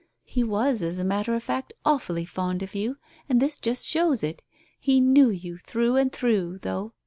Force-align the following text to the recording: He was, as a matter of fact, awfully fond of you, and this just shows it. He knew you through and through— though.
He 0.25 0.43
was, 0.43 0.81
as 0.81 0.97
a 0.97 1.03
matter 1.03 1.35
of 1.35 1.43
fact, 1.43 1.73
awfully 1.85 2.25
fond 2.25 2.63
of 2.63 2.73
you, 2.73 2.97
and 3.29 3.39
this 3.39 3.59
just 3.59 3.85
shows 3.85 4.23
it. 4.23 4.41
He 4.79 4.99
knew 4.99 5.29
you 5.29 5.59
through 5.59 5.95
and 5.97 6.11
through— 6.11 6.57
though. 6.63 6.93